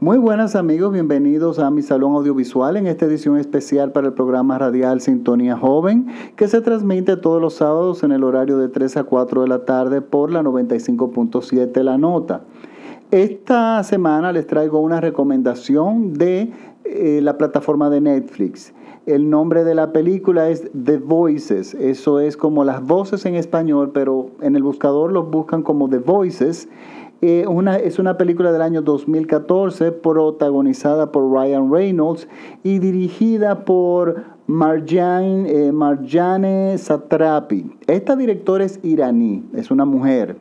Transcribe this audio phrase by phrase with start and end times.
[0.00, 4.58] Muy buenas amigos, bienvenidos a mi salón audiovisual en esta edición especial para el programa
[4.58, 9.04] radial Sintonía Joven que se transmite todos los sábados en el horario de 3 a
[9.04, 12.42] 4 de la tarde por la 95.7 La Nota.
[13.12, 16.50] Esta semana les traigo una recomendación de
[16.84, 18.74] eh, la plataforma de Netflix.
[19.06, 23.92] El nombre de la película es The Voices, eso es como las voces en español,
[23.94, 26.68] pero en el buscador los buscan como The Voices
[27.20, 32.28] eh, una, es una película del año 2014 protagonizada por Ryan Reynolds
[32.62, 37.70] y dirigida por Marjane, eh, Marjane Satrapi.
[37.86, 40.36] Esta directora es iraní, es una mujer.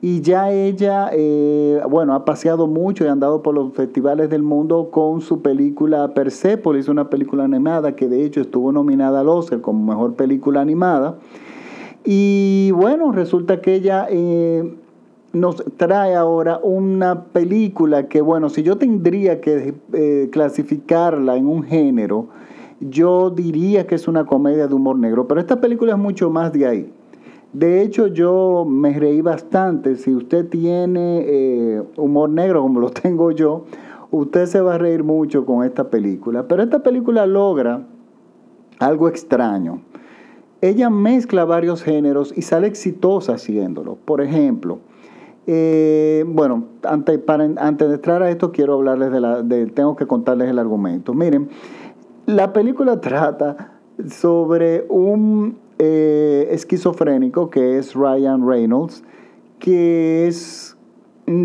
[0.00, 4.42] Y ya ella, eh, bueno, ha paseado mucho y ha andado por los festivales del
[4.42, 9.60] mundo con su película Persepolis, una película animada que de hecho estuvo nominada al Oscar
[9.60, 11.16] como mejor película animada.
[12.04, 14.06] Y bueno, resulta que ella
[15.34, 21.64] nos trae ahora una película que, bueno, si yo tendría que eh, clasificarla en un
[21.64, 22.28] género,
[22.80, 26.52] yo diría que es una comedia de humor negro, pero esta película es mucho más
[26.52, 26.92] de ahí.
[27.52, 29.94] De hecho, yo me reí bastante.
[29.94, 33.64] Si usted tiene eh, humor negro como lo tengo yo,
[34.10, 36.48] usted se va a reír mucho con esta película.
[36.48, 37.86] Pero esta película logra
[38.80, 39.80] algo extraño.
[40.60, 43.96] Ella mezcla varios géneros y sale exitosa haciéndolo.
[44.04, 44.80] Por ejemplo,
[45.46, 49.44] eh, bueno, antes, para, antes de entrar a esto, quiero hablarles de la.
[49.74, 51.12] Tengo que contarles el argumento.
[51.12, 51.48] Miren,
[52.26, 53.72] la película trata
[54.08, 59.04] sobre un eh, esquizofrénico que es Ryan Reynolds,
[59.58, 60.73] que es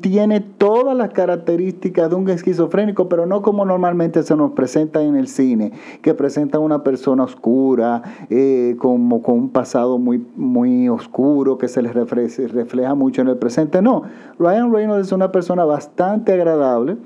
[0.00, 5.16] tiene todas las características de un esquizofrénico, pero no como normalmente se nos presenta en
[5.16, 11.56] el cine, que presenta una persona oscura, eh, como con un pasado muy, muy oscuro,
[11.56, 13.80] que se le refleja, refleja mucho en el presente.
[13.80, 14.02] No,
[14.38, 16.96] Ryan Reynolds es una persona bastante agradable.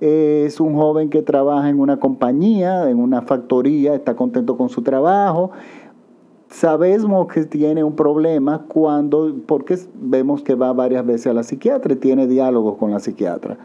[0.00, 4.80] es un joven que trabaja en una compañía, en una factoría, está contento con su
[4.80, 5.50] trabajo,
[6.50, 11.94] sabemos que tiene un problema cuando, porque vemos que va varias veces a la psiquiatra
[11.94, 13.58] y tiene diálogos con la psiquiatra.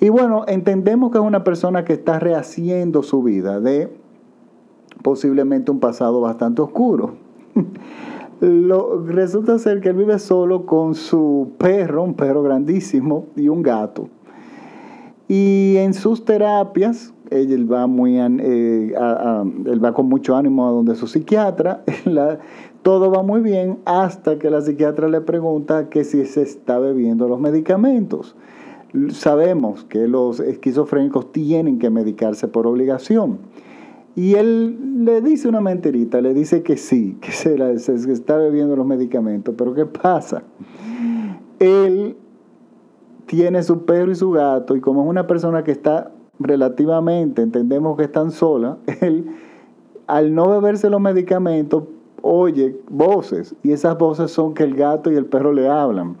[0.00, 3.96] Y bueno, entendemos que es una persona que está rehaciendo su vida de
[5.02, 7.14] posiblemente un pasado bastante oscuro.
[8.40, 14.08] Resulta ser que él vive solo con su perro, un perro grandísimo, y un gato.
[15.28, 18.94] Y en sus terapias, él va, muy, eh,
[19.66, 21.82] él va con mucho ánimo a donde su psiquiatra,
[22.82, 27.28] todo va muy bien hasta que la psiquiatra le pregunta que si se está bebiendo
[27.28, 28.36] los medicamentos.
[29.10, 33.38] Sabemos que los esquizofrénicos tienen que medicarse por obligación.
[34.16, 38.76] Y él le dice una mentirita, le dice que sí, que se, se está bebiendo
[38.76, 39.54] los medicamentos.
[39.58, 40.44] Pero ¿qué pasa?
[41.58, 42.16] Él
[43.26, 47.96] tiene su perro y su gato y como es una persona que está relativamente entendemos
[47.96, 49.26] que están sola, él
[50.06, 51.84] al no beberse los medicamentos
[52.26, 56.16] oye voces y esas voces son que el gato y el perro le hablan.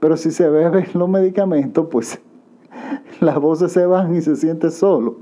[0.00, 2.20] Pero si se beben los medicamentos, pues
[3.20, 5.16] las voces se van y se siente solo.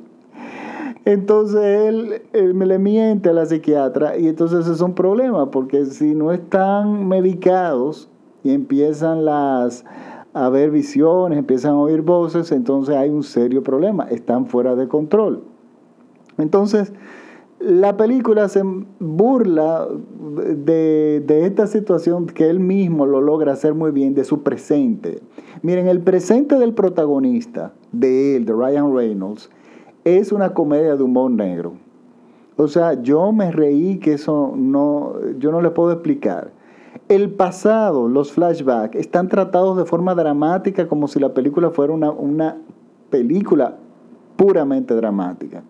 [1.04, 6.14] Entonces él, él, le miente a la psiquiatra y entonces es un problema porque si
[6.14, 8.08] no están medicados
[8.44, 9.84] y empiezan las
[10.34, 14.88] a ver visiones, empiezan a oír voces, entonces hay un serio problema, están fuera de
[14.88, 15.42] control.
[16.38, 16.92] Entonces,
[17.58, 18.62] la película se
[18.98, 25.20] burla de, esta situación que él mismo lo logra hacer muy bien, de su presente.
[25.62, 29.50] Miren, el presente del protagonista, de él, de Ryan Reynolds,
[30.04, 31.74] es una comedia de humor negro.
[32.56, 36.50] O sea, yo me reí que eso no, yo no le puedo explicar.
[37.08, 42.10] El pasado, los flashbacks, están tratados de forma dramática como si la película fuera una,
[42.10, 42.58] una
[43.10, 43.76] película
[44.36, 45.62] puramente dramática.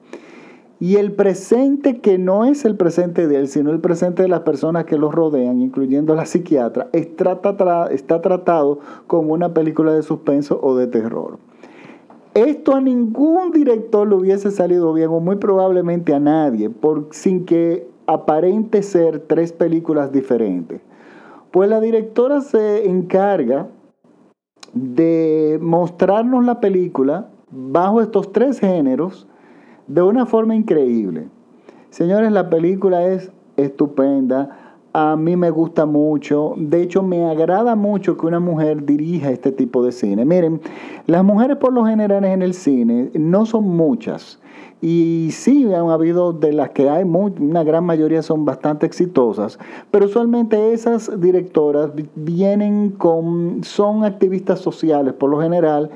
[0.82, 4.40] Y el presente, que no es el presente de él, sino el presente de las
[4.40, 10.74] personas que lo rodean, incluyendo la psiquiatra, está, tratado como una película de suspenso o
[10.74, 11.38] de terror.
[12.34, 16.68] Esto a ningún director le hubiese salido bien, o muy probablemente a nadie,
[17.12, 20.80] sin que aparente ser tres películas diferentes.
[21.52, 23.68] Pues la directora se encarga
[24.72, 29.28] de mostrarnos la película bajo estos tres géneros
[29.86, 31.28] de una forma increíble.
[31.90, 34.61] Señores, la película es estupenda.
[34.94, 36.54] A mí me gusta mucho.
[36.58, 40.26] De hecho, me agrada mucho que una mujer dirija este tipo de cine.
[40.26, 40.60] Miren,
[41.06, 44.38] las mujeres por lo general en el cine no son muchas.
[44.82, 49.58] Y sí, han habido de las que hay, una gran mayoría son bastante exitosas,
[49.92, 55.90] pero usualmente esas directoras vienen con, son activistas sociales por lo general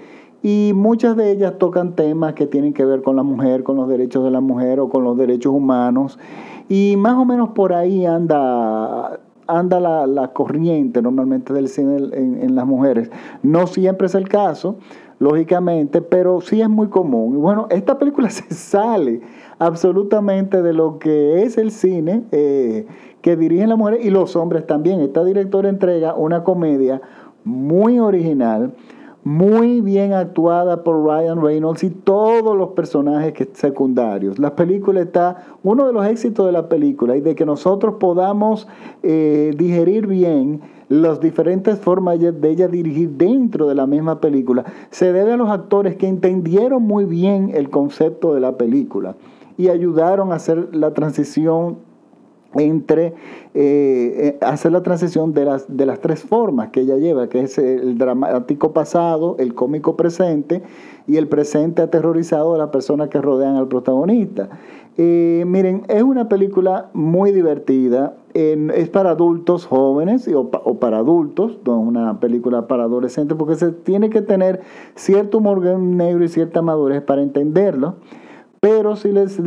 [0.48, 3.88] y muchas de ellas tocan temas que tienen que ver con la mujer, con los
[3.88, 6.20] derechos de la mujer o con los derechos humanos.
[6.68, 12.64] Y más o menos por ahí anda anda la, corriente normalmente del cine en, las
[12.64, 13.10] mujeres.
[13.42, 14.76] No siempre es el caso,
[15.18, 17.34] lógicamente, pero sí es muy común.
[17.34, 19.22] Y bueno, esta película se sale
[19.58, 22.86] absolutamente de lo que es el cine eh,
[23.20, 25.00] que dirigen las mujeres y los hombres también.
[25.00, 27.02] Esta directora entrega una comedia
[27.42, 28.74] muy original,
[29.26, 34.38] muy bien actuada por Ryan Reynolds y todos los personajes secundarios.
[34.38, 38.68] La película está, uno de los éxitos de la película y de que nosotros podamos
[39.02, 45.12] eh, digerir bien las diferentes formas de ella dirigir dentro de la misma película, se
[45.12, 49.16] debe a los actores que entendieron muy bien el concepto de la película
[49.58, 51.78] y ayudaron a hacer la transición
[52.54, 53.14] entre eh,
[53.54, 57.58] eh, hacer la transición de las, de las tres formas que ella lleva, que es
[57.58, 60.62] el dramático pasado, el cómico presente
[61.06, 64.48] y el presente aterrorizado de las personas que rodean al protagonista.
[64.98, 71.80] Eh, miren, es una película muy divertida, es para adultos jóvenes o, para adultos, no
[71.80, 74.60] es una película para adolescentes, porque se tiene que tener
[74.94, 77.96] cierto humor negro y cierta madurez para entenderlo
[78.66, 79.40] pero sí, les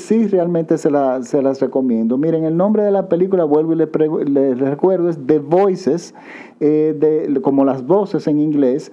[0.00, 0.88] sí realmente se,
[1.24, 2.16] se, las recomiendo.
[2.16, 6.14] Miren, el nombre de la película, vuelvo y les, recuerdo, es The Voices,
[6.58, 8.90] eh, de, como las voces en inglés,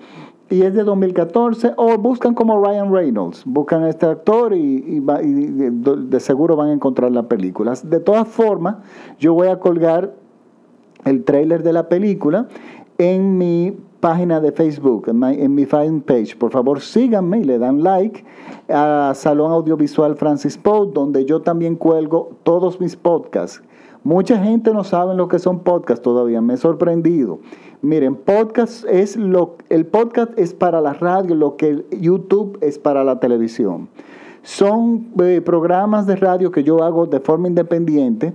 [0.50, 6.20] y es de 2014, o buscan como Ryan Reynolds, buscan a este actor y, de,
[6.20, 7.74] seguro van a encontrar la película.
[7.82, 8.80] De todas formas,
[9.18, 10.14] yo voy a colgar
[11.06, 12.50] el trailer de la película
[13.00, 16.36] en mi página de Facebook, en mi, fan page.
[16.38, 18.24] Por favor, síganme y le dan like
[18.69, 23.63] a Salón Audiovisual Francis Poe, donde yo también cuelgo todos mis podcasts.
[24.04, 27.40] Mucha gente no sabe lo que son podcasts todavía, me he sorprendido.
[27.81, 33.04] Miren, podcast es lo, el podcast es para la radio, lo que YouTube es para
[33.06, 33.88] la televisión.
[34.44, 38.34] Son eh, programas de radio que yo hago de forma independiente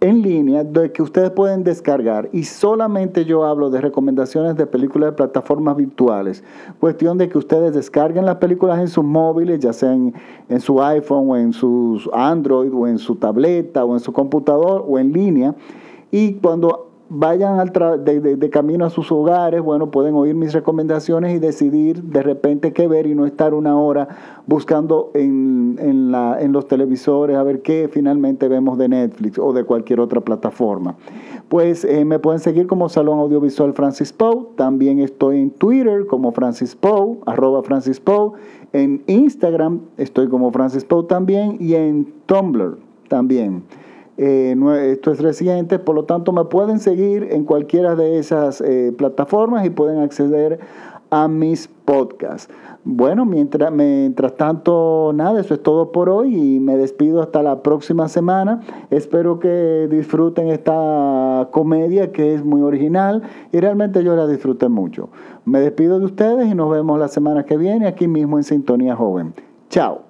[0.00, 5.10] en línea de que ustedes pueden descargar y solamente yo hablo de recomendaciones de películas
[5.10, 6.44] de plataformas virtuales.
[6.78, 10.14] Cuestión de que ustedes descarguen las películas en sus móviles, ya sea en,
[10.48, 14.84] en su iPhone o en su Android o en su tableta o en su computador
[14.86, 15.54] o en línea.
[16.10, 17.72] Y cuando vayan al
[18.04, 22.86] de, camino a sus hogares, bueno, pueden oír mis recomendaciones y decidir de repente qué
[22.86, 24.08] ver y no estar una hora
[24.46, 29.52] buscando en, en, la, en los televisores a ver qué finalmente vemos de Netflix o
[29.52, 30.96] de cualquier otra plataforma.
[31.48, 36.32] Pues eh, me pueden seguir como Salón Audiovisual Francis Poe, también estoy en Twitter como
[36.32, 38.32] Francis Poe, arroba Francis Poe,
[38.74, 42.78] en Instagram estoy como Francis Poe también y en Tumblr
[43.08, 43.62] también.
[44.18, 44.56] Eh,
[44.92, 49.64] esto es reciente, por lo tanto me pueden seguir en cualquiera de esas eh, plataformas
[49.64, 50.58] y pueden acceder
[51.10, 52.52] a mis podcasts.
[52.84, 57.62] Bueno, mientras, mientras tanto, nada, eso es todo por hoy y me despido hasta la
[57.62, 58.60] próxima semana.
[58.90, 63.22] Espero que disfruten esta comedia que es muy original
[63.52, 65.10] y realmente yo la disfruté mucho.
[65.44, 68.96] Me despido de ustedes y nos vemos la semana que viene aquí mismo en Sintonía
[68.96, 69.32] Joven.
[69.70, 70.07] Chao.